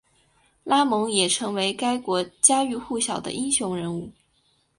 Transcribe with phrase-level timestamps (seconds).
[0.63, 4.11] 拉蒙也成为该国家喻户晓的英雄人物。